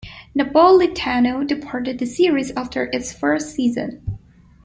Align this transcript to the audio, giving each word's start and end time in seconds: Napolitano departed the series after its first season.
Napolitano 0.35 1.45
departed 1.45 1.99
the 1.99 2.07
series 2.07 2.49
after 2.57 2.85
its 2.85 3.13
first 3.13 3.51
season. 3.51 4.17